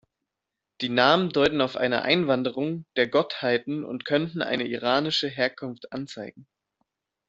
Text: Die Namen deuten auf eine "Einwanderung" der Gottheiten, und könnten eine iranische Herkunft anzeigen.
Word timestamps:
Die 0.81 0.89
Namen 0.89 1.29
deuten 1.29 1.61
auf 1.61 1.75
eine 1.77 2.01
"Einwanderung" 2.01 2.85
der 2.95 3.07
Gottheiten, 3.07 3.83
und 3.85 4.03
könnten 4.03 4.41
eine 4.41 4.63
iranische 4.67 5.27
Herkunft 5.29 5.93
anzeigen. 5.93 6.47